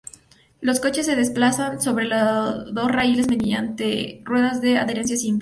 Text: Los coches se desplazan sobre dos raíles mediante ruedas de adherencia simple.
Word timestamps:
Los 0.61 0.79
coches 0.79 1.05
se 1.05 1.15
desplazan 1.15 1.79
sobre 1.79 2.09
dos 2.09 2.91
raíles 2.91 3.27
mediante 3.29 4.21
ruedas 4.25 4.59
de 4.59 4.79
adherencia 4.79 5.15
simple. 5.15 5.39